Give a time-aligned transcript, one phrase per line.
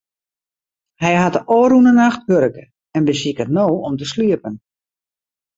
[1.03, 2.63] Hy hat de ôfrûne nacht wurke
[2.95, 4.55] en besiket no om te sliepen.